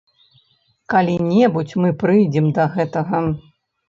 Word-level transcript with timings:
Калі-небудзь 0.93 1.75
мы 1.83 1.91
прыйдзем 2.05 2.47
да 2.57 2.65
гэтага. 2.77 3.21